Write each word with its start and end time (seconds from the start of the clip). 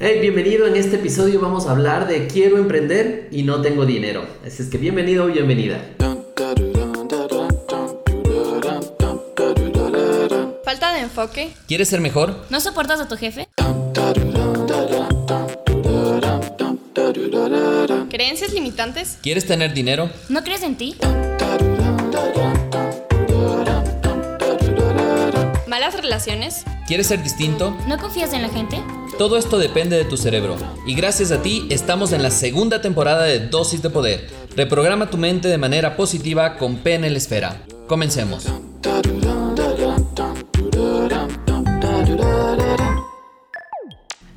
Hey, 0.00 0.20
bienvenido. 0.20 0.68
En 0.68 0.76
este 0.76 0.94
episodio 0.94 1.40
vamos 1.40 1.66
a 1.66 1.72
hablar 1.72 2.06
de 2.06 2.28
quiero 2.28 2.58
emprender 2.58 3.26
y 3.32 3.42
no 3.42 3.60
tengo 3.62 3.84
dinero. 3.84 4.24
Así 4.46 4.62
es 4.62 4.68
que 4.68 4.78
bienvenido 4.78 5.24
o 5.24 5.26
bienvenida. 5.26 5.80
Falta 10.64 10.92
de 10.92 11.00
enfoque. 11.00 11.50
¿Quieres 11.66 11.88
ser 11.88 12.00
mejor? 12.00 12.46
¿No 12.48 12.60
soportas 12.60 13.00
a 13.00 13.08
tu 13.08 13.16
jefe? 13.16 13.48
¿Creencias 18.08 18.52
limitantes? 18.52 19.18
¿Quieres 19.20 19.46
tener 19.46 19.74
dinero? 19.74 20.12
¿No 20.28 20.44
crees 20.44 20.62
en 20.62 20.76
ti? 20.76 20.94
¿Malas 25.66 25.96
relaciones? 26.00 26.62
¿Quieres 26.86 27.08
ser 27.08 27.20
distinto? 27.24 27.76
¿No 27.88 27.98
confías 27.98 28.32
en 28.32 28.42
la 28.42 28.48
gente? 28.48 28.80
Todo 29.18 29.36
esto 29.36 29.58
depende 29.58 29.96
de 29.96 30.04
tu 30.04 30.16
cerebro. 30.16 30.56
Y 30.86 30.94
gracias 30.94 31.32
a 31.32 31.42
ti 31.42 31.66
estamos 31.70 32.12
en 32.12 32.22
la 32.22 32.30
segunda 32.30 32.80
temporada 32.80 33.24
de 33.24 33.48
Dosis 33.48 33.82
de 33.82 33.90
Poder. 33.90 34.28
Reprograma 34.54 35.10
tu 35.10 35.16
mente 35.16 35.48
de 35.48 35.58
manera 35.58 35.96
positiva 35.96 36.56
con 36.56 36.76
PNL 36.76 37.16
Esfera. 37.16 37.64
Comencemos. 37.88 38.46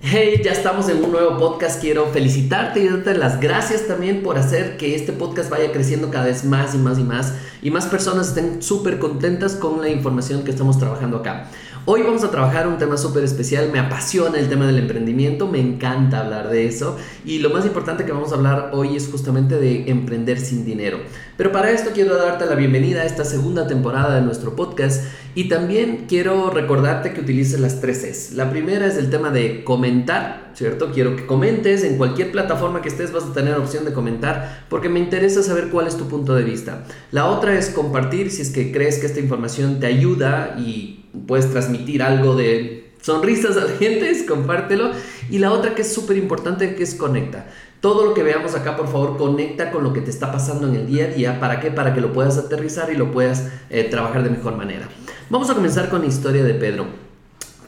Hey, 0.01 0.41
ya 0.43 0.51
estamos 0.51 0.89
en 0.89 1.03
un 1.03 1.11
nuevo 1.11 1.37
podcast. 1.37 1.79
Quiero 1.79 2.07
felicitarte 2.07 2.79
y 2.81 2.89
darte 2.89 3.13
las 3.13 3.39
gracias 3.39 3.87
también 3.87 4.23
por 4.23 4.39
hacer 4.39 4.77
que 4.77 4.95
este 4.95 5.13
podcast 5.13 5.51
vaya 5.51 5.71
creciendo 5.71 6.09
cada 6.09 6.25
vez 6.25 6.43
más 6.43 6.73
y 6.73 6.79
más 6.79 6.97
y 6.97 7.03
más 7.03 7.33
y 7.61 7.69
más 7.69 7.85
personas 7.85 8.29
estén 8.29 8.63
súper 8.63 8.97
contentas 8.97 9.53
con 9.53 9.79
la 9.79 9.89
información 9.89 10.43
que 10.43 10.49
estamos 10.49 10.79
trabajando 10.79 11.17
acá. 11.17 11.51
Hoy 11.85 12.03
vamos 12.03 12.23
a 12.23 12.29
trabajar 12.29 12.67
un 12.67 12.77
tema 12.77 12.95
súper 12.95 13.23
especial, 13.23 13.71
me 13.71 13.79
apasiona 13.79 14.37
el 14.37 14.49
tema 14.49 14.67
del 14.67 14.77
emprendimiento, 14.77 15.47
me 15.47 15.59
encanta 15.59 16.19
hablar 16.19 16.47
de 16.47 16.67
eso 16.67 16.95
y 17.25 17.39
lo 17.39 17.49
más 17.49 17.65
importante 17.65 18.05
que 18.05 18.11
vamos 18.11 18.31
a 18.31 18.35
hablar 18.35 18.69
hoy 18.73 18.95
es 18.95 19.07
justamente 19.07 19.55
de 19.55 19.89
emprender 19.89 20.39
sin 20.39 20.63
dinero. 20.63 20.99
Pero 21.37 21.51
para 21.51 21.71
esto 21.71 21.89
quiero 21.91 22.15
darte 22.17 22.45
la 22.45 22.53
bienvenida 22.53 23.01
a 23.01 23.05
esta 23.05 23.25
segunda 23.25 23.65
temporada 23.65 24.13
de 24.13 24.21
nuestro 24.21 24.55
podcast 24.55 25.05
y 25.33 25.49
también 25.49 26.05
quiero 26.07 26.51
recordarte 26.51 27.13
que 27.13 27.21
utilices 27.21 27.59
las 27.59 27.81
tres 27.81 28.03
S. 28.03 28.35
La 28.35 28.51
primera 28.51 28.85
es 28.85 28.97
el 28.97 29.09
tema 29.09 29.31
de 29.31 29.63
comentar, 29.63 30.50
¿cierto? 30.53 30.91
Quiero 30.91 31.15
que 31.15 31.25
comentes 31.25 31.83
en 31.83 31.97
cualquier 31.97 32.31
plataforma 32.31 32.81
que 32.81 32.89
estés 32.89 33.11
vas 33.11 33.25
a 33.25 33.33
tener 33.33 33.55
opción 33.55 33.85
de 33.85 33.93
comentar 33.93 34.65
porque 34.69 34.89
me 34.89 34.99
interesa 34.99 35.43
saber 35.43 35.69
cuál 35.69 35.87
es 35.87 35.97
tu 35.97 36.07
punto 36.07 36.35
de 36.35 36.43
vista. 36.43 36.83
La 37.11 37.27
otra 37.27 37.57
es 37.57 37.69
compartir 37.69 38.31
si 38.31 38.41
es 38.41 38.49
que 38.49 38.71
crees 38.71 38.99
que 38.99 39.05
esta 39.05 39.19
información 39.19 39.79
te 39.79 39.87
ayuda 39.87 40.55
y 40.57 41.05
puedes 41.27 41.49
transmitir 41.51 42.03
algo 42.03 42.35
de 42.35 42.91
sonrisas 43.01 43.57
a 43.57 43.65
la 43.65 43.71
gente, 43.71 44.25
compártelo. 44.27 44.91
Y 45.29 45.39
la 45.39 45.51
otra 45.51 45.75
que 45.75 45.81
es 45.81 45.93
súper 45.93 46.17
importante 46.17 46.75
que 46.75 46.83
es 46.83 46.95
conecta. 46.95 47.47
Todo 47.79 48.05
lo 48.05 48.13
que 48.13 48.21
veamos 48.21 48.53
acá, 48.53 48.77
por 48.77 48.87
favor, 48.87 49.17
conecta 49.17 49.71
con 49.71 49.83
lo 49.83 49.91
que 49.91 50.01
te 50.01 50.11
está 50.11 50.31
pasando 50.31 50.67
en 50.67 50.75
el 50.75 50.85
día 50.85 51.05
a 51.05 51.07
día. 51.07 51.39
¿Para 51.39 51.59
qué? 51.59 51.71
Para 51.71 51.95
que 51.95 52.01
lo 52.01 52.13
puedas 52.13 52.37
aterrizar 52.37 52.91
y 52.93 52.95
lo 52.95 53.11
puedas 53.11 53.49
eh, 53.71 53.85
trabajar 53.85 54.23
de 54.23 54.29
mejor 54.29 54.55
manera. 54.55 54.87
Vamos 55.31 55.49
a 55.49 55.55
comenzar 55.55 55.89
con 55.89 56.01
la 56.01 56.07
historia 56.07 56.43
de 56.43 56.53
Pedro. 56.53 57.00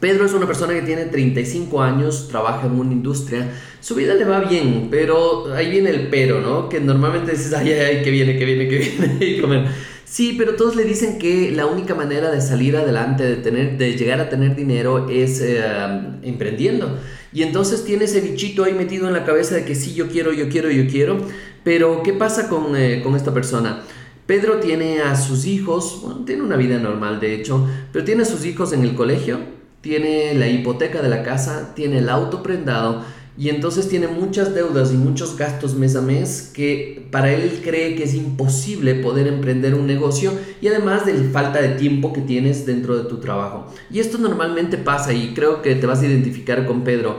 Pedro 0.04 0.26
es 0.26 0.34
una 0.34 0.46
persona 0.46 0.74
que 0.74 0.82
tiene 0.82 1.06
35 1.06 1.82
años, 1.82 2.28
trabaja 2.28 2.68
en 2.68 2.74
una 2.74 2.92
industria, 2.92 3.50
su 3.80 3.96
vida 3.96 4.14
le 4.16 4.26
va 4.26 4.42
bien, 4.42 4.90
pero 4.92 5.54
ahí 5.54 5.72
viene 5.72 5.92
el 5.92 6.10
pero, 6.10 6.42
¿no? 6.42 6.68
Que 6.68 6.82
normalmente 6.82 7.32
dices, 7.32 7.54
ay, 7.54 7.72
ay, 7.72 7.80
ay, 7.80 8.04
que 8.04 8.12
viene, 8.12 8.38
que 8.38 8.44
viene, 8.44 8.68
que 8.68 8.80
viene, 8.80 9.70
Sí, 10.04 10.36
pero 10.38 10.56
todos 10.56 10.76
le 10.76 10.84
dicen 10.84 11.18
que 11.18 11.52
la 11.52 11.68
única 11.68 11.96
manera 11.96 12.32
de 12.32 12.42
salir 12.42 12.76
adelante, 12.76 13.24
de, 13.24 13.38
tener, 13.38 13.78
de 13.78 13.96
llegar 13.96 14.20
a 14.20 14.28
tener 14.28 14.58
dinero 14.58 15.08
es 15.10 15.40
eh, 15.40 15.62
emprendiendo. 16.24 17.00
Y 17.32 17.44
entonces 17.44 17.86
tiene 17.86 18.04
ese 18.04 18.20
bichito 18.20 18.66
ahí 18.66 18.74
metido 18.74 19.08
en 19.08 19.14
la 19.14 19.24
cabeza 19.24 19.56
de 19.56 19.64
que 19.64 19.74
sí, 19.74 19.94
yo 19.94 20.10
quiero, 20.10 20.34
yo 20.34 20.50
quiero, 20.50 20.70
yo 20.70 20.86
quiero. 20.86 21.18
Pero, 21.64 22.04
¿qué 22.04 22.12
pasa 22.12 22.50
con, 22.50 22.76
eh, 22.76 23.02
con 23.02 23.16
esta 23.16 23.34
persona? 23.34 23.84
Pedro 24.26 24.58
tiene 24.58 25.00
a 25.00 25.16
sus 25.16 25.46
hijos, 25.46 26.02
bueno, 26.04 26.26
tiene 26.26 26.44
una 26.44 26.58
vida 26.58 26.78
normal 26.78 27.22
de 27.22 27.36
hecho, 27.36 27.68
pero 27.94 28.04
tiene 28.04 28.24
a 28.24 28.26
sus 28.26 28.46
hijos 28.46 28.74
en 28.74 28.84
el 28.84 28.96
colegio, 28.96 29.53
tiene 29.84 30.34
la 30.34 30.48
hipoteca 30.48 31.02
de 31.02 31.10
la 31.10 31.24
casa, 31.24 31.74
tiene 31.76 31.98
el 31.98 32.08
auto 32.08 32.42
prendado 32.42 33.04
y 33.38 33.50
entonces 33.50 33.90
tiene 33.90 34.08
muchas 34.08 34.56
deudas 34.56 34.94
y 34.94 34.96
muchos 34.96 35.36
gastos 35.38 35.76
mes 35.76 35.98
a 35.98 36.02
mes 36.02 36.52
que 36.54 37.06
para 37.12 37.34
él 37.34 37.60
cree 37.62 37.94
que 37.96 38.04
es 38.04 38.14
imposible 38.14 38.96
poder 38.96 39.28
emprender 39.28 39.76
un 39.76 39.86
negocio 39.86 40.32
y 40.62 40.70
además 40.70 41.06
de 41.06 41.16
la 41.16 41.30
falta 41.32 41.62
de 41.62 41.70
tiempo 41.70 42.14
que 42.14 42.22
tienes 42.22 42.66
dentro 42.66 42.96
de 42.96 43.10
tu 43.10 43.18
trabajo. 43.18 43.68
Y 43.92 44.00
esto 44.00 44.18
normalmente 44.20 44.78
pasa 44.78 45.12
y 45.12 45.34
creo 45.34 45.62
que 45.62 45.76
te 45.76 45.86
vas 45.86 46.02
a 46.02 46.06
identificar 46.06 46.66
con 46.66 46.86
Pedro. 46.86 47.18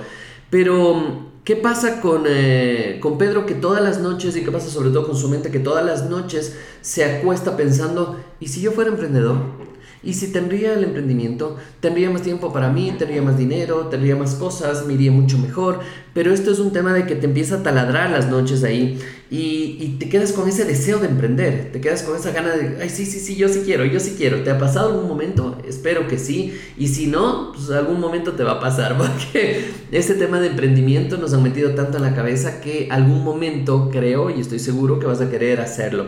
Pero, 0.49 1.33
¿qué 1.45 1.57
pasa 1.57 2.01
con, 2.01 2.23
eh, 2.27 2.97
con 3.03 3.19
Pedro 3.19 3.45
que 3.45 3.55
todas 3.55 3.83
las 3.83 4.01
noches 4.01 4.35
y 4.39 4.41
qué 4.43 4.51
pasa 4.51 4.71
sobre 4.71 4.89
todo 4.89 5.07
con 5.07 5.17
su 5.17 5.29
mente 5.29 5.51
que 5.51 5.59
todas 5.59 5.85
las 5.85 6.09
noches 6.09 6.57
se 6.81 7.05
acuesta 7.05 7.59
pensando, 7.59 8.19
¿y 8.41 8.49
si 8.49 8.63
yo 8.63 8.73
fuera 8.73 8.89
emprendedor? 8.89 9.74
Y 10.05 10.15
si 10.15 10.33
tendría 10.33 10.75
el 10.75 10.85
emprendimiento, 10.85 11.57
tendría 11.81 12.11
más 12.11 12.23
tiempo 12.23 12.53
para 12.53 12.71
mí, 12.71 12.95
tendría 12.99 13.23
más 13.23 13.39
dinero, 13.39 13.89
tendría 13.89 14.17
más 14.17 14.35
cosas, 14.35 14.87
me 14.87 14.95
iría 14.95 15.11
mucho 15.11 15.39
mejor. 15.39 15.81
Pero 16.13 16.33
esto 16.33 16.53
es 16.53 16.59
un 16.59 16.73
tema 16.73 16.93
de 16.93 17.07
que 17.07 17.17
te 17.17 17.27
empieza 17.27 17.57
a 17.57 17.63
taladrar 17.63 18.11
las 18.11 18.29
noches 18.29 18.63
ahí 18.63 18.99
y, 19.31 19.97
te 19.99 20.09
quedas 20.09 20.33
con 20.33 20.49
ese 20.49 20.65
deseo 20.65 20.99
de 20.99 21.09
emprender, 21.09 21.71
te 21.73 21.81
quedas 21.81 22.03
con 22.03 22.17
esa 22.17 22.31
gana 22.31 22.55
de, 22.55 22.81
ay, 22.81 22.89
sí, 22.89 23.05
sí, 23.05 23.19
sí, 23.19 23.35
yo 23.35 23.49
sí 23.49 23.63
quiero, 23.65 23.85
yo 23.85 23.99
sí 23.99 24.15
quiero. 24.17 24.43
¿Te 24.43 24.51
ha 24.51 24.59
pasado 24.59 24.91
algún 24.93 25.09
momento? 25.09 25.59
Espero 25.67 26.07
que 26.07 26.19
sí. 26.19 26.57
Y 26.79 26.89
si 26.89 27.07
no, 27.09 27.53
pues 27.53 27.71
algún 27.71 27.99
momento 27.99 28.33
te 28.33 28.45
va 28.45 28.53
a 28.53 28.61
pasar, 28.61 28.97
porque 28.99 29.65
este 29.91 30.15
tema 30.15 30.41
de 30.41 30.49
emprendimiento 30.49 31.17
nos 31.17 31.33
han 31.33 31.43
metido 31.43 31.75
tanto 31.75 31.97
en 31.97 32.05
la 32.05 32.15
cabeza 32.15 32.61
que 32.61 32.89
algún 32.91 33.25
momento 33.25 33.89
creo 33.91 34.31
y 34.31 34.41
estoy 34.41 34.59
seguro 34.59 35.01
que 35.01 35.07
vas 35.07 35.21
a 35.21 35.31
querer 35.31 35.61
hacerlo. 35.61 36.07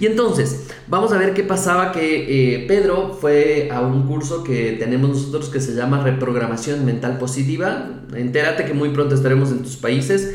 Y 0.00 0.06
entonces, 0.06 0.66
vamos 0.88 1.12
a 1.12 1.18
ver 1.18 1.34
qué 1.34 1.44
pasaba 1.44 1.92
que 1.92 2.54
eh, 2.54 2.66
Pedro 2.66 3.16
fue 3.20 3.68
a 3.70 3.80
un 3.80 4.06
curso 4.06 4.42
que 4.42 4.72
tenemos 4.72 5.10
nosotros 5.10 5.48
que 5.48 5.60
se 5.60 5.74
llama 5.74 6.02
Reprogramación 6.02 6.84
Mental 6.84 7.18
Positiva. 7.18 8.02
Entérate 8.14 8.64
que 8.64 8.74
muy 8.74 8.90
pronto 8.90 9.14
estaremos 9.14 9.50
en 9.52 9.62
tus 9.62 9.76
países. 9.76 10.34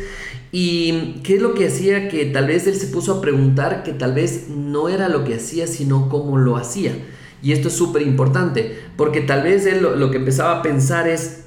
¿Y 0.51 1.19
qué 1.23 1.35
es 1.35 1.41
lo 1.41 1.53
que 1.53 1.67
hacía? 1.67 2.07
Que 2.07 2.25
tal 2.25 2.47
vez 2.47 2.67
él 2.67 2.75
se 2.75 2.87
puso 2.87 3.15
a 3.15 3.21
preguntar 3.21 3.83
que 3.83 3.91
tal 3.91 4.13
vez 4.13 4.47
no 4.49 4.87
era 4.87 5.09
lo 5.09 5.25
que 5.25 5.35
hacía, 5.35 5.67
sino 5.67 6.09
cómo 6.09 6.37
lo 6.37 6.55
hacía. 6.55 6.93
Y 7.41 7.51
esto 7.51 7.67
es 7.67 7.73
súper 7.73 8.01
importante, 8.01 8.77
porque 8.97 9.21
tal 9.21 9.43
vez 9.43 9.65
él 9.65 9.81
lo, 9.81 9.95
lo 9.95 10.09
que 10.09 10.17
empezaba 10.17 10.59
a 10.59 10.61
pensar 10.61 11.07
es, 11.07 11.45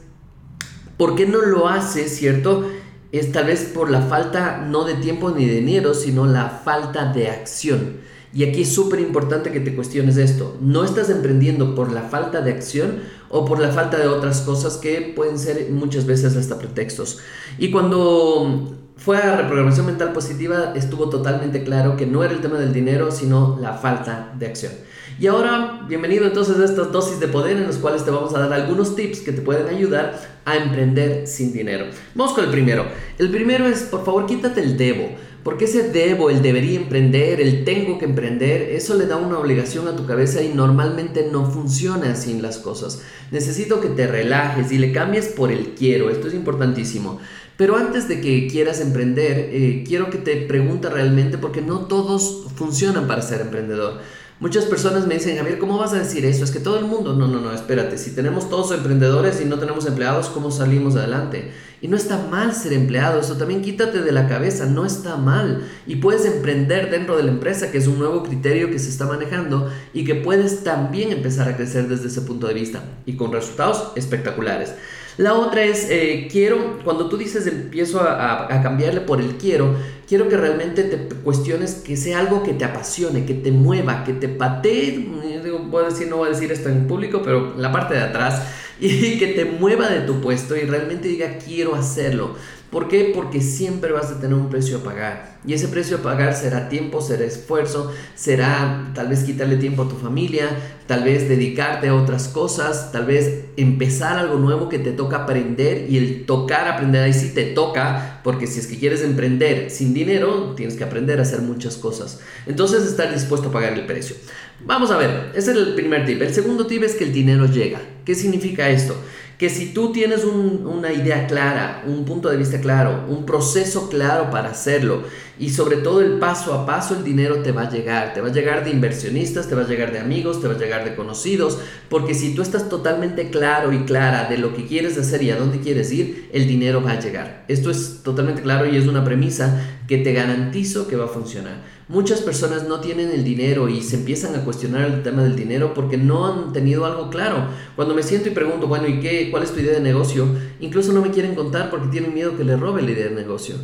¿por 0.96 1.16
qué 1.16 1.26
no 1.26 1.40
lo 1.40 1.68
hace, 1.68 2.08
cierto? 2.08 2.66
Es 3.12 3.30
tal 3.30 3.46
vez 3.46 3.70
por 3.74 3.90
la 3.90 4.00
falta 4.00 4.66
no 4.66 4.84
de 4.84 4.94
tiempo 4.94 5.30
ni 5.30 5.44
de 5.44 5.56
dinero, 5.56 5.94
sino 5.94 6.26
la 6.26 6.48
falta 6.48 7.12
de 7.12 7.28
acción. 7.28 7.98
Y 8.34 8.44
aquí 8.44 8.62
es 8.62 8.72
súper 8.74 9.00
importante 9.00 9.52
que 9.52 9.60
te 9.60 9.74
cuestiones 9.74 10.16
esto. 10.16 10.56
No 10.62 10.84
estás 10.84 11.10
emprendiendo 11.10 11.74
por 11.74 11.92
la 11.92 12.02
falta 12.02 12.40
de 12.40 12.50
acción 12.50 13.00
o 13.28 13.44
por 13.44 13.60
la 13.60 13.70
falta 13.70 13.98
de 13.98 14.08
otras 14.08 14.40
cosas 14.40 14.78
que 14.78 15.12
pueden 15.14 15.38
ser 15.38 15.68
muchas 15.70 16.06
veces 16.06 16.34
hasta 16.36 16.58
pretextos. 16.58 17.18
Y 17.58 17.70
cuando 17.70 18.74
fue 19.04 19.16
a 19.16 19.36
reprogramación 19.36 19.86
mental 19.86 20.12
positiva, 20.12 20.72
estuvo 20.76 21.08
totalmente 21.08 21.64
claro 21.64 21.96
que 21.96 22.06
no 22.06 22.22
era 22.22 22.32
el 22.32 22.40
tema 22.40 22.56
del 22.58 22.72
dinero, 22.72 23.10
sino 23.10 23.58
la 23.60 23.72
falta 23.72 24.32
de 24.38 24.46
acción. 24.46 24.72
Y 25.18 25.26
ahora, 25.26 25.80
bienvenido 25.88 26.24
entonces 26.24 26.56
a 26.60 26.64
estas 26.64 26.92
dosis 26.92 27.18
de 27.18 27.26
poder 27.26 27.56
en 27.56 27.66
los 27.66 27.78
cuales 27.78 28.04
te 28.04 28.12
vamos 28.12 28.32
a 28.34 28.38
dar 28.38 28.52
algunos 28.52 28.94
tips 28.94 29.20
que 29.20 29.32
te 29.32 29.42
pueden 29.42 29.66
ayudar 29.66 30.20
a 30.44 30.56
emprender 30.56 31.26
sin 31.26 31.52
dinero. 31.52 31.86
Vamos 32.14 32.32
con 32.32 32.44
el 32.44 32.50
primero. 32.50 32.86
El 33.18 33.30
primero 33.30 33.66
es, 33.66 33.82
por 33.82 34.04
favor, 34.04 34.26
quítate 34.26 34.60
el 34.60 34.76
debo. 34.76 35.08
Porque 35.42 35.64
ese 35.64 35.90
debo, 35.90 36.30
el 36.30 36.40
debería 36.40 36.78
emprender, 36.78 37.40
el 37.40 37.64
tengo 37.64 37.98
que 37.98 38.04
emprender, 38.04 38.62
eso 38.70 38.94
le 38.94 39.06
da 39.06 39.16
una 39.16 39.38
obligación 39.38 39.88
a 39.88 39.96
tu 39.96 40.06
cabeza 40.06 40.40
y 40.40 40.48
normalmente 40.48 41.28
no 41.32 41.50
funciona 41.50 42.12
así 42.12 42.40
las 42.40 42.58
cosas. 42.58 43.02
Necesito 43.32 43.80
que 43.80 43.88
te 43.88 44.06
relajes 44.06 44.70
y 44.70 44.78
le 44.78 44.92
cambies 44.92 45.26
por 45.26 45.50
el 45.50 45.74
quiero. 45.74 46.10
Esto 46.10 46.28
es 46.28 46.34
importantísimo. 46.34 47.18
Pero 47.56 47.76
antes 47.76 48.08
de 48.08 48.20
que 48.20 48.46
quieras 48.46 48.80
emprender, 48.80 49.50
eh, 49.52 49.84
quiero 49.86 50.10
que 50.10 50.18
te 50.18 50.36
pregunte 50.36 50.88
realmente, 50.88 51.38
porque 51.38 51.60
no 51.60 51.86
todos 51.86 52.46
funcionan 52.54 53.06
para 53.06 53.22
ser 53.22 53.40
emprendedor. 53.40 54.00
Muchas 54.42 54.64
personas 54.64 55.06
me 55.06 55.14
dicen, 55.14 55.36
Javier, 55.36 55.60
¿cómo 55.60 55.78
vas 55.78 55.92
a 55.92 56.00
decir 56.00 56.24
eso? 56.24 56.42
Es 56.42 56.50
que 56.50 56.58
todo 56.58 56.76
el 56.76 56.84
mundo, 56.84 57.14
no, 57.14 57.28
no, 57.28 57.40
no, 57.40 57.52
espérate, 57.52 57.96
si 57.96 58.10
tenemos 58.10 58.50
todos 58.50 58.72
emprendedores 58.72 59.40
y 59.40 59.44
no 59.44 59.60
tenemos 59.60 59.86
empleados, 59.86 60.26
¿cómo 60.30 60.50
salimos 60.50 60.96
adelante? 60.96 61.52
Y 61.80 61.86
no 61.86 61.96
está 61.96 62.18
mal 62.18 62.52
ser 62.52 62.72
empleado, 62.72 63.20
eso 63.20 63.36
también 63.36 63.62
quítate 63.62 64.02
de 64.02 64.10
la 64.10 64.26
cabeza, 64.26 64.66
no 64.66 64.84
está 64.84 65.16
mal. 65.16 65.62
Y 65.86 65.96
puedes 65.96 66.24
emprender 66.24 66.90
dentro 66.90 67.16
de 67.16 67.22
la 67.22 67.30
empresa, 67.30 67.70
que 67.70 67.78
es 67.78 67.86
un 67.86 68.00
nuevo 68.00 68.24
criterio 68.24 68.68
que 68.68 68.80
se 68.80 68.88
está 68.88 69.06
manejando 69.06 69.70
y 69.94 70.02
que 70.02 70.16
puedes 70.16 70.64
también 70.64 71.12
empezar 71.12 71.48
a 71.48 71.56
crecer 71.56 71.86
desde 71.86 72.08
ese 72.08 72.22
punto 72.22 72.48
de 72.48 72.54
vista 72.54 72.82
y 73.06 73.14
con 73.14 73.30
resultados 73.30 73.92
espectaculares. 73.94 74.74
La 75.18 75.34
otra 75.34 75.62
es, 75.64 75.88
eh, 75.90 76.28
quiero, 76.30 76.78
cuando 76.84 77.08
tú 77.08 77.16
dices 77.16 77.46
empiezo 77.46 78.00
a, 78.00 78.48
cambiarle 78.62 79.02
por 79.02 79.20
el 79.20 79.36
quiero, 79.36 79.74
quiero 80.08 80.28
que 80.28 80.36
realmente 80.36 80.84
te 80.84 81.14
cuestiones 81.16 81.74
que 81.74 81.96
sea 81.96 82.20
algo 82.20 82.42
que 82.42 82.54
te 82.54 82.64
apasione, 82.64 83.26
que 83.26 83.34
te 83.34 83.52
mueva, 83.52 84.04
que 84.04 84.14
te 84.14 84.28
patee, 84.28 85.06
digo, 85.42 85.58
voy 85.58 85.84
a 85.84 85.88
decir, 85.88 86.08
no 86.08 86.18
voy 86.18 86.28
a 86.28 86.32
decir 86.32 86.50
esto 86.50 86.68
en 86.68 86.86
público, 86.86 87.20
pero 87.22 87.54
la 87.56 87.70
parte 87.70 87.94
de 87.94 88.00
atrás, 88.00 88.42
y 88.80 89.18
que 89.18 89.28
te 89.28 89.44
mueva 89.44 89.88
de 89.88 90.00
tu 90.00 90.20
puesto 90.20 90.56
y 90.56 90.62
realmente 90.62 91.08
diga 91.08 91.38
quiero 91.44 91.74
hacerlo. 91.74 92.36
¿Por 92.72 92.88
qué? 92.88 93.12
Porque 93.14 93.42
siempre 93.42 93.92
vas 93.92 94.10
a 94.10 94.18
tener 94.18 94.34
un 94.34 94.48
precio 94.48 94.78
a 94.78 94.82
pagar. 94.82 95.36
Y 95.46 95.52
ese 95.52 95.68
precio 95.68 95.98
a 95.98 96.02
pagar 96.02 96.34
será 96.34 96.70
tiempo, 96.70 97.02
será 97.02 97.22
esfuerzo, 97.22 97.92
será 98.14 98.90
tal 98.94 99.08
vez 99.08 99.24
quitarle 99.24 99.58
tiempo 99.58 99.82
a 99.82 99.88
tu 99.90 99.96
familia, 99.96 100.48
tal 100.86 101.04
vez 101.04 101.28
dedicarte 101.28 101.88
a 101.88 101.94
otras 101.94 102.28
cosas, 102.28 102.90
tal 102.90 103.04
vez 103.04 103.44
empezar 103.58 104.16
algo 104.16 104.38
nuevo 104.38 104.70
que 104.70 104.78
te 104.78 104.92
toca 104.92 105.24
aprender 105.24 105.84
y 105.90 105.98
el 105.98 106.24
tocar 106.24 106.66
aprender 106.66 107.02
ahí 107.02 107.12
sí 107.12 107.34
te 107.34 107.44
toca, 107.44 108.22
porque 108.24 108.46
si 108.46 108.60
es 108.60 108.66
que 108.66 108.78
quieres 108.78 109.02
emprender 109.02 109.70
sin 109.70 109.92
dinero, 109.92 110.54
tienes 110.56 110.74
que 110.74 110.84
aprender 110.84 111.18
a 111.18 111.22
hacer 111.22 111.42
muchas 111.42 111.76
cosas. 111.76 112.20
Entonces 112.46 112.84
estar 112.84 113.12
dispuesto 113.12 113.50
a 113.50 113.52
pagar 113.52 113.74
el 113.74 113.84
precio. 113.84 114.16
Vamos 114.64 114.90
a 114.90 114.96
ver, 114.96 115.32
ese 115.34 115.50
es 115.50 115.58
el 115.58 115.74
primer 115.74 116.06
tip. 116.06 116.22
El 116.22 116.32
segundo 116.32 116.66
tip 116.66 116.82
es 116.84 116.94
que 116.94 117.04
el 117.04 117.12
dinero 117.12 117.44
llega. 117.44 117.82
¿Qué 118.06 118.14
significa 118.14 118.70
esto? 118.70 118.96
Que 119.42 119.50
si 119.50 119.74
tú 119.74 119.90
tienes 119.90 120.22
una 120.22 120.92
idea 120.92 121.26
clara, 121.26 121.82
un 121.84 122.04
punto 122.04 122.28
de 122.28 122.36
vista 122.36 122.60
claro, 122.60 123.06
un 123.08 123.26
proceso 123.26 123.88
claro 123.88 124.30
para 124.30 124.50
hacerlo 124.50 125.02
y 125.36 125.50
sobre 125.50 125.78
todo 125.78 126.00
el 126.00 126.20
paso 126.20 126.54
a 126.54 126.64
paso 126.64 126.94
el 126.94 127.02
dinero 127.02 127.42
te 127.42 127.50
va 127.50 127.62
a 127.62 127.68
llegar, 127.68 128.14
te 128.14 128.20
va 128.20 128.28
a 128.28 128.32
llegar 128.32 128.62
de 128.62 128.70
inversionistas, 128.70 129.48
te 129.48 129.56
va 129.56 129.62
a 129.62 129.66
llegar 129.66 129.90
de 129.90 129.98
amigos, 129.98 130.40
te 130.40 130.46
va 130.46 130.54
a 130.54 130.58
llegar 130.58 130.84
de 130.84 130.94
conocidos, 130.94 131.58
porque 131.88 132.14
si 132.14 132.36
tú 132.36 132.42
estás 132.42 132.68
totalmente 132.68 133.30
claro 133.30 133.72
y 133.72 133.78
clara 133.78 134.28
de 134.28 134.38
lo 134.38 134.54
que 134.54 134.64
quieres 134.64 134.96
hacer 134.96 135.24
y 135.24 135.32
a 135.32 135.36
dónde 135.36 135.58
quieres 135.58 135.90
ir, 135.90 136.30
el 136.32 136.46
dinero 136.46 136.80
va 136.80 136.92
a 136.92 137.00
llegar. 137.00 137.44
Esto 137.48 137.72
es 137.72 138.04
totalmente 138.04 138.42
claro 138.42 138.72
y 138.72 138.76
es 138.76 138.86
una 138.86 139.04
premisa 139.04 139.60
que 139.88 139.98
te 139.98 140.12
garantizo 140.12 140.86
que 140.86 140.94
va 140.94 141.06
a 141.06 141.08
funcionar. 141.08 141.81
Muchas 141.92 142.22
personas 142.22 142.66
no 142.66 142.80
tienen 142.80 143.10
el 143.10 143.22
dinero 143.22 143.68
y 143.68 143.82
se 143.82 143.96
empiezan 143.96 144.34
a 144.34 144.46
cuestionar 144.46 144.86
el 144.86 145.02
tema 145.02 145.24
del 145.24 145.36
dinero 145.36 145.74
porque 145.74 145.98
no 145.98 146.26
han 146.26 146.54
tenido 146.54 146.86
algo 146.86 147.10
claro. 147.10 147.48
Cuando 147.76 147.94
me 147.94 148.02
siento 148.02 148.30
y 148.30 148.32
pregunto, 148.32 148.66
bueno, 148.66 148.88
¿y 148.88 149.00
qué? 149.00 149.30
¿Cuál 149.30 149.42
es 149.42 149.52
tu 149.52 149.60
idea 149.60 149.74
de 149.74 149.80
negocio? 149.80 150.26
Incluso 150.60 150.94
no 150.94 151.02
me 151.02 151.10
quieren 151.10 151.34
contar 151.34 151.68
porque 151.68 151.88
tienen 151.88 152.14
miedo 152.14 152.34
que 152.34 152.44
le 152.44 152.56
robe 152.56 152.80
la 152.80 152.92
idea 152.92 153.08
de 153.10 153.14
negocio. 153.14 153.56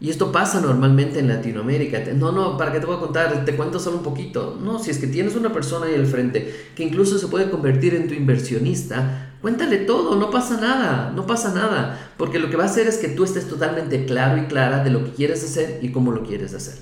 Y 0.00 0.10
esto 0.10 0.32
pasa 0.32 0.60
normalmente 0.60 1.20
en 1.20 1.28
Latinoamérica. 1.28 2.02
No, 2.16 2.32
no, 2.32 2.58
para 2.58 2.72
que 2.72 2.80
te 2.80 2.86
voy 2.86 2.96
a 2.96 2.98
contar, 2.98 3.44
te 3.44 3.54
cuento 3.54 3.78
solo 3.78 3.98
un 3.98 4.02
poquito. 4.02 4.58
No, 4.60 4.80
si 4.80 4.90
es 4.90 4.98
que 4.98 5.06
tienes 5.06 5.36
una 5.36 5.52
persona 5.52 5.86
ahí 5.86 5.94
al 5.94 6.06
frente 6.06 6.72
que 6.74 6.82
incluso 6.82 7.20
se 7.20 7.28
puede 7.28 7.50
convertir 7.50 7.94
en 7.94 8.08
tu 8.08 8.14
inversionista, 8.14 9.36
cuéntale 9.40 9.76
todo, 9.76 10.16
no 10.16 10.30
pasa 10.32 10.60
nada, 10.60 11.12
no 11.14 11.24
pasa 11.24 11.54
nada. 11.54 12.10
Porque 12.16 12.40
lo 12.40 12.50
que 12.50 12.56
va 12.56 12.64
a 12.64 12.66
hacer 12.66 12.88
es 12.88 12.98
que 12.98 13.10
tú 13.10 13.22
estés 13.22 13.46
totalmente 13.46 14.06
claro 14.06 14.42
y 14.42 14.46
clara 14.46 14.82
de 14.82 14.90
lo 14.90 15.04
que 15.04 15.12
quieres 15.12 15.44
hacer 15.44 15.78
y 15.82 15.92
cómo 15.92 16.10
lo 16.10 16.24
quieres 16.24 16.52
hacer. 16.52 16.74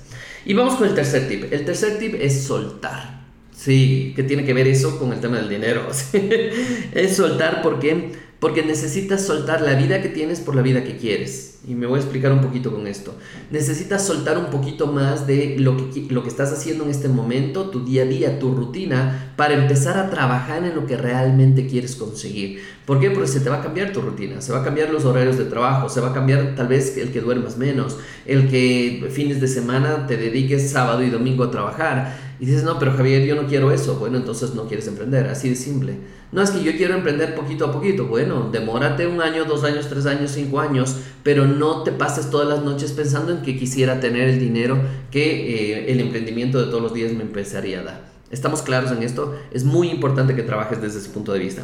Y 0.45 0.53
vamos 0.53 0.75
con 0.75 0.87
el 0.87 0.93
tercer 0.93 1.27
tip. 1.27 1.51
El 1.51 1.65
tercer 1.65 1.97
tip 1.97 2.15
es 2.19 2.43
soltar. 2.43 3.25
Sí, 3.55 4.13
que 4.15 4.23
tiene 4.23 4.45
que 4.45 4.53
ver 4.53 4.67
eso 4.67 4.99
con 4.99 5.11
el 5.11 5.19
tema 5.19 5.37
del 5.37 5.49
dinero. 5.49 5.87
es 6.93 7.15
soltar 7.15 7.61
porque 7.61 8.11
porque 8.39 8.63
necesitas 8.63 9.25
soltar 9.25 9.61
la 9.61 9.73
vida 9.75 10.01
que 10.01 10.09
tienes 10.09 10.39
por 10.39 10.55
la 10.55 10.61
vida 10.61 10.83
que 10.83 10.97
quieres. 10.97 11.59
Y 11.67 11.73
me 11.73 11.87
voy 11.87 11.97
a 11.97 12.01
explicar 12.01 12.31
un 12.31 12.41
poquito 12.41 12.71
con 12.71 12.85
esto. 12.85 13.15
Necesitas 13.49 14.05
soltar 14.05 14.37
un 14.37 14.47
poquito 14.47 14.87
más 14.87 15.25
de 15.25 15.55
lo 15.57 15.75
que, 15.77 16.05
lo 16.09 16.21
que 16.21 16.29
estás 16.29 16.51
haciendo 16.51 16.83
en 16.83 16.91
este 16.91 17.07
momento, 17.07 17.71
tu 17.71 17.83
día 17.83 18.03
a 18.03 18.05
día, 18.05 18.37
tu 18.37 18.53
rutina, 18.53 19.33
para 19.35 19.55
empezar 19.55 19.97
a 19.97 20.11
trabajar 20.11 20.63
en 20.63 20.75
lo 20.75 20.85
que 20.85 20.95
realmente 20.95 21.65
quieres 21.65 21.95
conseguir. 21.95 22.61
¿Por 22.85 22.99
qué? 22.99 23.09
Porque 23.09 23.27
se 23.27 23.39
te 23.39 23.49
va 23.49 23.57
a 23.57 23.61
cambiar 23.63 23.91
tu 23.93 24.01
rutina, 24.01 24.41
se 24.41 24.51
va 24.51 24.59
a 24.59 24.63
cambiar 24.63 24.91
los 24.91 25.05
horarios 25.05 25.37
de 25.37 25.45
trabajo, 25.45 25.89
se 25.89 26.01
va 26.01 26.09
a 26.09 26.13
cambiar 26.13 26.53
tal 26.55 26.67
vez 26.67 26.97
el 26.97 27.11
que 27.11 27.21
duermas 27.21 27.57
menos, 27.57 27.97
el 28.27 28.47
que 28.47 29.07
fines 29.11 29.41
de 29.41 29.47
semana 29.47 30.05
te 30.05 30.17
dediques 30.17 30.69
sábado 30.69 31.01
y 31.01 31.09
domingo 31.09 31.45
a 31.45 31.51
trabajar. 31.51 32.15
Y 32.39 32.45
dices, 32.45 32.63
no, 32.63 32.77
pero 32.77 32.93
Javier, 32.93 33.25
yo 33.25 33.35
no 33.35 33.47
quiero 33.47 33.71
eso. 33.71 33.95
Bueno, 33.95 34.17
entonces 34.17 34.53
no 34.53 34.67
quieres 34.67 34.87
emprender, 34.87 35.27
así 35.27 35.49
de 35.49 35.55
simple. 35.55 35.97
No 36.35 36.41
es 36.41 36.51
que 36.51 36.61
yo 36.61 36.73
quiero 36.75 36.95
emprender 36.95 37.33
poquito 37.33 37.63
a 37.63 37.71
poquito. 37.71 38.07
Bueno, 38.07 38.49
demórate 38.51 39.07
un 39.07 39.21
año, 39.21 39.45
dos 39.45 39.63
años, 39.63 39.87
tres 39.87 40.05
años, 40.05 40.31
cinco 40.31 40.59
años, 40.59 40.97
pero 41.23 41.45
no 41.45 41.83
te 41.83 41.93
pases 41.93 42.29
todas 42.29 42.45
las 42.45 42.61
noches 42.61 42.91
pensando 42.91 43.31
en 43.31 43.41
que 43.41 43.57
quisiera 43.57 44.01
tener 44.01 44.27
el 44.27 44.37
dinero 44.37 44.77
que 45.11 45.77
eh, 45.77 45.93
el 45.93 46.01
emprendimiento 46.01 46.59
de 46.59 46.65
todos 46.65 46.83
los 46.83 46.93
días 46.93 47.13
me 47.13 47.21
empezaría 47.21 47.79
a 47.79 47.83
dar. 47.83 48.14
¿Estamos 48.35 48.61
claros 48.61 48.91
en 48.91 49.01
esto? 49.01 49.33
Es 49.51 49.63
muy 49.63 49.89
importante 49.89 50.35
que 50.35 50.43
trabajes 50.43 50.81
desde 50.81 50.99
ese 50.99 51.09
punto 51.09 51.31
de 51.31 51.39
vista. 51.39 51.61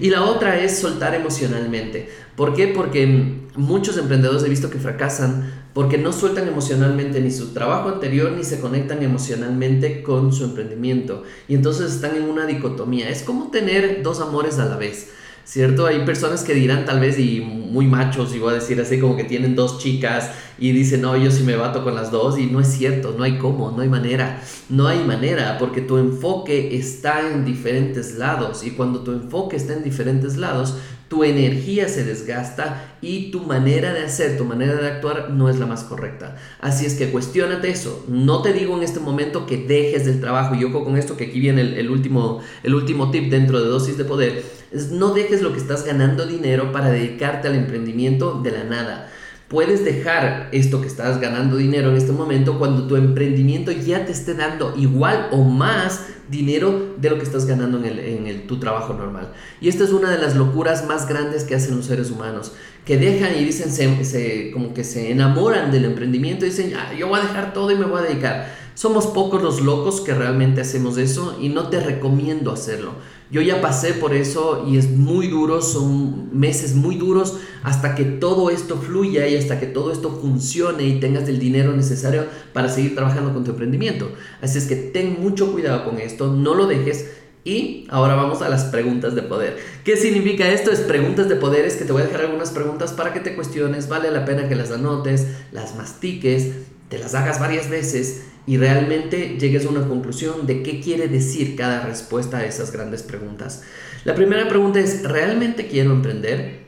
Y 0.00 0.08
la 0.08 0.24
otra 0.24 0.58
es 0.58 0.78
soltar 0.78 1.14
emocionalmente. 1.14 2.08
¿Por 2.34 2.54
qué? 2.54 2.68
Porque 2.68 3.42
muchos 3.56 3.98
emprendedores 3.98 4.42
he 4.42 4.48
visto 4.48 4.70
que 4.70 4.78
fracasan 4.78 5.52
porque 5.74 5.98
no 5.98 6.12
sueltan 6.14 6.48
emocionalmente 6.48 7.20
ni 7.20 7.30
su 7.30 7.52
trabajo 7.52 7.90
anterior 7.90 8.32
ni 8.32 8.42
se 8.42 8.58
conectan 8.58 9.02
emocionalmente 9.02 10.02
con 10.02 10.32
su 10.32 10.44
emprendimiento. 10.44 11.24
Y 11.46 11.56
entonces 11.56 11.92
están 11.92 12.16
en 12.16 12.22
una 12.22 12.46
dicotomía. 12.46 13.10
Es 13.10 13.22
como 13.22 13.50
tener 13.50 14.02
dos 14.02 14.20
amores 14.20 14.58
a 14.58 14.64
la 14.64 14.78
vez. 14.78 15.10
¿Cierto? 15.44 15.86
Hay 15.86 16.04
personas 16.04 16.42
que 16.42 16.54
dirán 16.54 16.84
tal 16.84 17.00
vez, 17.00 17.18
y 17.18 17.40
muy 17.40 17.86
machos, 17.86 18.34
y 18.34 18.42
a 18.42 18.52
decir 18.52 18.80
así, 18.80 18.98
como 18.98 19.16
que 19.16 19.24
tienen 19.24 19.54
dos 19.54 19.78
chicas 19.78 20.30
y 20.58 20.72
dicen, 20.72 21.02
no, 21.02 21.16
yo 21.16 21.30
sí 21.30 21.42
me 21.42 21.56
bato 21.56 21.82
con 21.84 21.94
las 21.94 22.10
dos, 22.10 22.38
y 22.38 22.46
no 22.46 22.60
es 22.60 22.68
cierto, 22.68 23.14
no 23.16 23.24
hay 23.24 23.38
cómo, 23.38 23.70
no 23.70 23.82
hay 23.82 23.88
manera, 23.88 24.40
no 24.68 24.86
hay 24.86 25.02
manera, 25.04 25.58
porque 25.58 25.80
tu 25.80 25.98
enfoque 25.98 26.76
está 26.76 27.28
en 27.32 27.44
diferentes 27.44 28.16
lados, 28.16 28.64
y 28.64 28.70
cuando 28.70 29.00
tu 29.00 29.12
enfoque 29.12 29.56
está 29.56 29.72
en 29.74 29.82
diferentes 29.82 30.36
lados, 30.36 30.76
tu 31.08 31.22
energía 31.22 31.88
se 31.88 32.04
desgasta 32.04 32.96
y 33.00 33.30
tu 33.30 33.40
manera 33.40 33.92
de 33.92 34.04
hacer, 34.04 34.36
tu 34.36 34.44
manera 34.44 34.74
de 34.74 34.88
actuar 34.88 35.30
no 35.30 35.48
es 35.48 35.58
la 35.58 35.66
más 35.66 35.84
correcta. 35.84 36.36
Así 36.60 36.86
es 36.86 36.94
que 36.94 37.10
cuestionate 37.10 37.70
eso. 37.70 38.04
No 38.08 38.42
te 38.42 38.52
digo 38.52 38.76
en 38.76 38.82
este 38.82 39.00
momento 39.00 39.46
que 39.46 39.58
dejes 39.58 40.06
del 40.06 40.20
trabajo, 40.20 40.54
y 40.54 40.64
ojo 40.64 40.82
con 40.82 40.96
esto 40.96 41.16
que 41.16 41.24
aquí 41.24 41.38
viene 41.38 41.60
el, 41.60 41.90
último, 41.90 42.40
el 42.62 42.74
último 42.74 43.10
tip 43.10 43.30
dentro 43.30 43.60
de 43.60 43.68
dosis 43.68 43.98
de 43.98 44.04
poder, 44.04 44.42
no 44.90 45.14
dejes 45.14 45.42
lo 45.42 45.52
que 45.52 45.58
estás 45.58 45.84
ganando 45.84 46.26
dinero 46.26 46.72
para 46.72 46.90
dedicarte 46.90 47.48
al 47.48 47.54
emprendimiento 47.54 48.40
de 48.42 48.50
la 48.50 48.64
nada. 48.64 49.10
Puedes 49.48 49.84
dejar 49.84 50.48
esto 50.52 50.80
que 50.80 50.88
estás 50.88 51.20
ganando 51.20 51.56
dinero 51.56 51.90
en 51.90 51.96
este 51.96 52.12
momento 52.12 52.58
cuando 52.58 52.86
tu 52.86 52.96
emprendimiento 52.96 53.70
ya 53.70 54.04
te 54.04 54.12
esté 54.12 54.34
dando 54.34 54.74
igual 54.76 55.28
o 55.32 55.44
más 55.44 56.06
dinero 56.28 56.94
de 56.96 57.10
lo 57.10 57.18
que 57.18 57.24
estás 57.24 57.46
ganando 57.46 57.78
en, 57.78 57.84
el, 57.84 57.98
en 57.98 58.26
el, 58.26 58.46
tu 58.46 58.58
trabajo 58.58 58.94
normal. 58.94 59.32
Y 59.60 59.68
esta 59.68 59.84
es 59.84 59.90
una 59.90 60.10
de 60.10 60.18
las 60.18 60.34
locuras 60.34 60.86
más 60.86 61.06
grandes 61.06 61.44
que 61.44 61.54
hacen 61.54 61.76
los 61.76 61.86
seres 61.86 62.10
humanos, 62.10 62.52
que 62.84 62.96
dejan 62.96 63.36
y 63.38 63.44
dicen, 63.44 63.70
se, 63.70 64.50
como 64.50 64.74
que 64.74 64.82
se 64.82 65.10
enamoran 65.12 65.70
del 65.70 65.84
emprendimiento 65.84 66.46
y 66.46 66.48
dicen, 66.48 66.72
ah, 66.76 66.92
yo 66.98 67.08
voy 67.08 67.20
a 67.20 67.22
dejar 67.22 67.52
todo 67.52 67.70
y 67.70 67.76
me 67.76 67.84
voy 67.84 68.00
a 68.00 68.06
dedicar. 68.06 68.54
Somos 68.74 69.06
pocos 69.06 69.42
los 69.42 69.60
locos 69.60 70.00
que 70.00 70.14
realmente 70.14 70.62
hacemos 70.62 70.98
eso 70.98 71.38
y 71.40 71.48
no 71.48 71.68
te 71.68 71.80
recomiendo 71.80 72.50
hacerlo. 72.50 72.94
Yo 73.30 73.40
ya 73.40 73.60
pasé 73.60 73.94
por 73.94 74.14
eso 74.14 74.66
y 74.68 74.76
es 74.76 74.90
muy 74.90 75.28
duro, 75.28 75.62
son 75.62 76.38
meses 76.38 76.74
muy 76.74 76.96
duros 76.96 77.38
hasta 77.62 77.94
que 77.94 78.04
todo 78.04 78.50
esto 78.50 78.76
fluya 78.76 79.26
y 79.26 79.36
hasta 79.36 79.58
que 79.58 79.66
todo 79.66 79.90
esto 79.92 80.18
funcione 80.20 80.84
y 80.84 81.00
tengas 81.00 81.28
el 81.28 81.38
dinero 81.38 81.74
necesario 81.74 82.26
para 82.52 82.68
seguir 82.68 82.94
trabajando 82.94 83.32
con 83.32 83.42
tu 83.42 83.52
emprendimiento. 83.52 84.10
Así 84.42 84.58
es 84.58 84.66
que 84.66 84.76
ten 84.76 85.20
mucho 85.20 85.52
cuidado 85.52 85.84
con 85.84 85.98
esto, 85.98 86.32
no 86.32 86.54
lo 86.54 86.66
dejes. 86.66 87.10
Y 87.46 87.86
ahora 87.90 88.14
vamos 88.14 88.40
a 88.40 88.48
las 88.48 88.64
preguntas 88.64 89.14
de 89.14 89.20
poder. 89.22 89.58
¿Qué 89.84 89.98
significa 89.98 90.50
esto? 90.50 90.70
Es 90.70 90.80
preguntas 90.80 91.28
de 91.28 91.36
poder, 91.36 91.66
es 91.66 91.76
que 91.76 91.84
te 91.84 91.92
voy 91.92 92.00
a 92.00 92.06
dejar 92.06 92.22
algunas 92.22 92.50
preguntas 92.50 92.92
para 92.92 93.12
que 93.12 93.20
te 93.20 93.34
cuestiones, 93.34 93.88
vale 93.88 94.10
la 94.10 94.24
pena 94.24 94.48
que 94.48 94.54
las 94.54 94.70
anotes, 94.70 95.26
las 95.52 95.76
mastiques, 95.76 96.52
las 96.98 97.14
hagas 97.14 97.40
varias 97.40 97.68
veces 97.68 98.24
y 98.46 98.58
realmente 98.58 99.38
llegues 99.38 99.64
a 99.64 99.70
una 99.70 99.88
conclusión 99.88 100.46
de 100.46 100.62
qué 100.62 100.80
quiere 100.80 101.08
decir 101.08 101.56
cada 101.56 101.80
respuesta 101.86 102.38
a 102.38 102.44
esas 102.44 102.72
grandes 102.72 103.02
preguntas. 103.02 103.62
La 104.04 104.14
primera 104.14 104.48
pregunta 104.48 104.80
es, 104.80 105.02
¿realmente 105.02 105.66
quiero 105.66 105.92
emprender? 105.92 106.64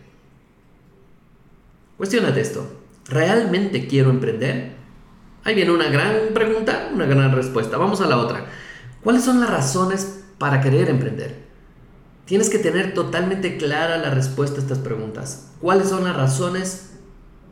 Cuestiónate 1.97 2.41
esto. 2.41 2.67
¿Realmente 3.09 3.87
quiero 3.87 4.11
emprender? 4.11 4.73
Ahí 5.45 5.55
viene 5.55 5.71
una 5.71 5.89
gran 5.89 6.35
pregunta, 6.35 6.91
una 6.93 7.07
gran 7.07 7.33
respuesta. 7.33 7.77
Vamos 7.77 8.01
a 8.01 8.07
la 8.07 8.19
otra. 8.19 8.47
¿Cuáles 9.03 9.23
son 9.23 9.41
las 9.41 9.51
razones 9.51 10.25
para 10.39 10.61
querer 10.61 10.89
emprender? 10.89 11.47
Tienes 12.25 12.51
que 12.51 12.59
tener 12.59 12.95
totalmente 12.95 13.57
clara 13.57 13.99
la 13.99 14.11
respuesta 14.11 14.57
a 14.57 14.63
estas 14.63 14.79
preguntas. 14.79 15.53
¿Cuáles 15.61 15.89
son 15.89 16.05
las 16.05 16.17
razones 16.17 16.91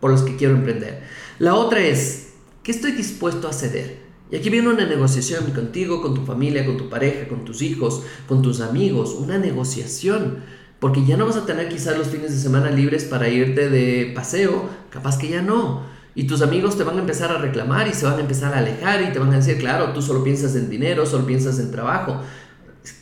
por 0.01 0.11
las 0.11 0.23
que 0.23 0.37
quiero 0.37 0.55
emprender? 0.55 1.05
La 1.39 1.55
otra 1.55 1.81
es, 1.81 2.24
¿qué 2.65 2.73
estoy 2.73 2.93
dispuesto 2.93 3.47
a 3.47 3.53
ceder? 3.53 4.03
Y 4.31 4.37
aquí 4.37 4.51
viene 4.51 4.71
una 4.71 4.87
negociación 4.87 5.51
contigo, 5.53 6.03
con 6.03 6.15
tu 6.15 6.25
familia, 6.25 6.67
con 6.67 6.79
tu 6.79 6.89
pareja, 6.89 7.29
con 7.29 7.45
tus 7.45 7.63
hijos, 7.63 8.03
con 8.27 8.43
tus 8.43 8.61
amigos, 8.61 9.15
una 9.15 9.39
negociación. 9.39 10.39
Porque 10.81 11.05
ya 11.05 11.17
no 11.17 11.27
vas 11.27 11.37
a 11.37 11.47
tener 11.47 11.69
quizás 11.69 11.97
los 11.97 12.09
fines 12.09 12.33
de 12.33 12.39
semana 12.39 12.71
libres 12.71 13.05
para 13.05 13.29
irte 13.29 13.69
de 13.69 14.13
paseo, 14.15 14.69
capaz 14.91 15.19
que 15.19 15.29
ya 15.29 15.43
no. 15.43 15.83
Y 16.15 16.25
tus 16.25 16.43
amigos 16.43 16.77
te 16.77 16.85
van 16.85 16.97
a 16.97 17.01
empezar 17.01 17.31
a 17.31 17.39
reclamar 17.39 17.87
y 17.87 17.93
se 17.93 18.07
van 18.07 18.17
a 18.17 18.21
empezar 18.21 18.55
a 18.55 18.59
alejar 18.59 19.03
y 19.03 19.13
te 19.13 19.19
van 19.19 19.33
a 19.33 19.37
decir, 19.37 19.59
claro, 19.59 19.93
tú 19.93 20.01
solo 20.01 20.25
piensas 20.25 20.57
en 20.57 20.71
dinero, 20.71 21.07
solo 21.07 21.27
piensas 21.27 21.59
en 21.59 21.71
trabajo. 21.71 22.21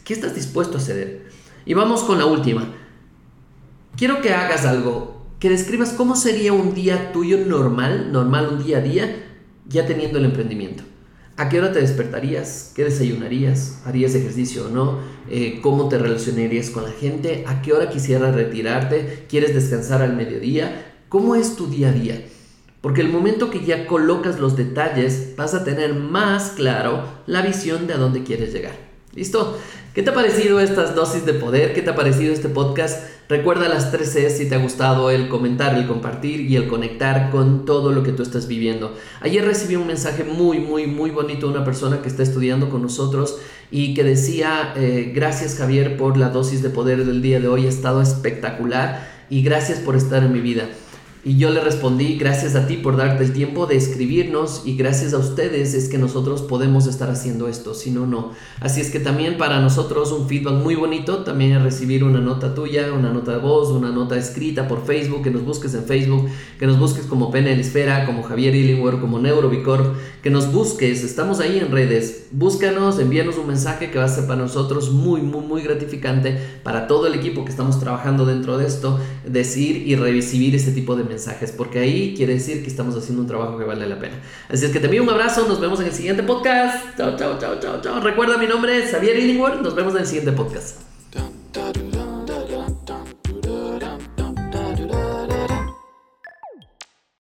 ¿Qué 0.04 0.12
estás 0.12 0.35
dispuesto 0.35 0.78
a 0.78 0.81
ceder? 0.81 1.28
Y 1.64 1.75
vamos 1.75 2.02
con 2.02 2.19
la 2.19 2.26
última. 2.26 2.75
Quiero 3.97 4.21
que 4.21 4.33
hagas 4.33 4.64
algo, 4.64 5.26
que 5.38 5.50
describas 5.50 5.90
cómo 5.90 6.16
sería 6.16 6.52
un 6.52 6.75
día 6.75 7.12
tuyo 7.12 7.38
normal, 7.38 8.11
normal, 8.12 8.49
un 8.52 8.64
día 8.64 8.78
a 8.78 8.81
día, 8.81 9.32
ya 9.73 9.87
teniendo 9.87 10.19
el 10.19 10.26
emprendimiento. 10.26 10.85
¿A 11.37 11.49
qué 11.49 11.59
hora 11.59 11.73
te 11.73 11.81
despertarías? 11.81 12.73
¿Qué 12.76 12.85
desayunarías? 12.85 13.81
¿Harías 13.87 14.14
ejercicio 14.14 14.67
o 14.67 14.69
no? 14.69 14.99
Eh, 15.31 15.61
¿Cómo 15.62 15.88
te 15.88 15.99
relacionarías 15.99 16.71
con 16.71 16.85
la 16.85 16.91
gente? 16.91 17.45
¿A 17.47 17.62
qué 17.62 17.73
hora 17.73 17.88
quisieras 17.88 18.35
retirarte? 18.35 19.25
¿Quieres 19.29 19.55
descansar 19.55 20.02
al 20.02 20.14
mediodía? 20.14 20.95
¿Cómo 21.09 21.35
es 21.35 21.57
tu 21.57 21.69
día 21.69 21.88
a 21.88 21.93
día? 21.93 22.23
Porque 22.83 23.00
el 23.00 23.09
momento 23.09 23.50
que 23.50 23.64
ya 23.64 23.87
colocas 23.87 24.41
los 24.41 24.57
detalles, 24.57 25.35
vas 25.37 25.55
a 25.55 25.64
tener 25.64 25.95
más 25.95 26.50
claro 26.50 27.05
la 27.26 27.41
visión 27.41 27.87
de 27.87 27.95
a 27.95 27.99
dónde 27.99 28.25
quieres 28.25 28.52
llegar. 28.52 28.91
¿Listo? 29.14 29.59
¿Qué 29.92 30.02
te 30.02 30.09
ha 30.09 30.14
parecido 30.14 30.59
estas 30.59 30.95
dosis 30.95 31.26
de 31.26 31.35
poder? 31.35 31.75
¿Qué 31.75 31.83
te 31.83 31.90
ha 31.90 31.95
parecido 31.95 32.33
este 32.33 32.49
podcast? 32.49 33.07
Recuerda 33.28 33.69
las 33.69 33.92
tres 33.92 34.11
C 34.11 34.31
si 34.31 34.49
te 34.49 34.54
ha 34.54 34.59
gustado 34.59 35.11
el 35.11 35.28
comentar, 35.28 35.75
el 35.75 35.87
compartir 35.87 36.40
y 36.40 36.57
el 36.57 36.66
conectar 36.66 37.31
con 37.31 37.66
todo 37.66 37.92
lo 37.92 38.02
que 38.02 38.12
tú 38.12 38.23
estás 38.23 38.49
viviendo. 38.49 38.97
Ayer 39.21 39.45
recibí 39.45 39.76
un 39.76 39.87
mensaje 39.87 40.25
muy, 40.25 40.61
muy, 40.61 40.87
muy 40.87 41.11
bonito 41.11 41.47
de 41.47 41.57
una 41.57 41.64
persona 41.64 42.00
que 42.00 42.09
está 42.09 42.23
estudiando 42.23 42.71
con 42.71 42.81
nosotros 42.81 43.37
y 43.71 43.92
que 43.92 44.02
decía, 44.02 44.73
eh, 44.76 45.12
gracias 45.14 45.57
Javier 45.57 45.99
por 45.99 46.16
la 46.16 46.31
dosis 46.31 46.62
de 46.62 46.71
poder 46.71 47.04
del 47.04 47.21
día 47.21 47.38
de 47.38 47.49
hoy, 47.49 47.66
ha 47.66 47.69
estado 47.69 48.00
espectacular 48.00 49.11
y 49.28 49.42
gracias 49.42 49.78
por 49.78 49.95
estar 49.95 50.23
en 50.23 50.33
mi 50.33 50.40
vida. 50.40 50.71
Y 51.25 51.37
yo 51.37 51.50
le 51.50 51.61
respondí, 51.61 52.17
gracias 52.17 52.57
a 52.57 52.67
ti 52.67 52.79
por 52.79 52.97
darte 52.97 53.23
el 53.23 53.33
tiempo 53.33 53.67
de 53.67 53.76
escribirnos 53.76 54.62
y 54.64 54.76
gracias 54.76 55.14
a 55.14 55.19
ustedes 55.19 55.73
es 55.73 55.88
que 55.88 55.97
nosotros 55.97 56.43
podemos 56.43 56.88
estar 56.88 57.09
haciendo 57.11 57.47
esto, 57.47 57.75
si 57.75 57.93
no, 57.93 58.09
no. 58.09 58.33
Así 58.59 58.81
es 58.81 58.91
que 58.91 58.99
también 58.99 59.38
para 59.38 59.61
nosotros 59.61 60.11
un 60.11 60.29
feedback 60.29 60.55
muy 60.55 60.75
bonito, 60.75 61.19
también 61.19 61.52
es 61.52 61.62
recibir 61.62 62.02
una 62.02 62.19
nota 62.19 62.57
tuya, 62.57 62.93
una 62.93 63.12
nota 63.12 63.31
de 63.31 63.38
voz, 63.38 63.71
una 63.71 63.91
nota 63.91 64.17
escrita 64.17 64.67
por 64.67 64.85
Facebook, 64.85 65.23
que 65.23 65.31
nos 65.31 65.45
busques 65.45 65.73
en 65.75 65.85
Facebook, 65.85 66.29
que 66.59 66.67
nos 66.67 66.76
busques 66.81 67.07
como 67.07 67.31
Pena 67.31 67.50
Esfera, 67.52 68.05
como 68.05 68.25
Javier 68.25 68.57
Illingworth, 68.57 69.00
como 69.00 69.21
Neurovicor, 69.21 69.95
que 70.25 70.31
nos 70.31 70.50
busques, 70.52 71.05
estamos 71.05 71.38
ahí 71.38 71.61
en 71.61 71.71
redes, 71.71 72.26
búscanos, 72.33 72.99
envíanos 72.99 73.38
un 73.38 73.47
mensaje 73.47 73.93
que 73.93 73.99
va 73.99 74.07
a 74.07 74.09
ser 74.09 74.26
para 74.26 74.43
nosotros 74.43 74.91
muy, 74.91 75.21
muy, 75.21 75.47
muy 75.47 75.62
gratificante, 75.62 76.37
para 76.64 76.88
todo 76.88 77.07
el 77.07 77.14
equipo 77.14 77.45
que 77.45 77.52
estamos 77.52 77.79
trabajando 77.79 78.26
dentro 78.26 78.59
de 78.59 78.67
esto, 78.67 78.99
decir 79.25 79.87
y 79.87 79.95
recibir 79.95 80.57
este 80.57 80.73
tipo 80.73 80.97
de 80.97 81.12
mensajes, 81.12 81.52
porque 81.52 81.78
ahí 81.78 82.14
quiere 82.16 82.35
decir 82.35 82.62
que 82.62 82.69
estamos 82.69 82.97
haciendo 82.97 83.23
un 83.23 83.28
trabajo 83.28 83.59
que 83.59 83.64
vale 83.64 83.87
la 83.87 83.99
pena. 83.99 84.21
Así 84.49 84.64
es 84.64 84.73
que 84.73 84.81
te 84.81 84.87
envío 84.87 85.02
un 85.02 85.11
abrazo, 85.11 85.47
nos 85.47 85.61
vemos 85.61 85.81
en 85.81 85.87
el 85.87 85.92
siguiente 85.92 86.23
podcast. 86.23 86.97
Chao, 86.97 87.16
chao, 87.16 87.38
chao, 87.38 87.61
chao, 87.61 87.81
chao. 87.81 88.00
Recuerda, 88.00 88.38
mi 88.38 88.47
nombre 88.47 88.78
es 88.78 88.90
Xavier 88.90 89.19
Illingworth, 89.19 89.61
nos 89.61 89.75
vemos 89.75 89.95
en 89.95 90.00
el 90.00 90.07
siguiente 90.07 90.33
podcast. 90.33 90.76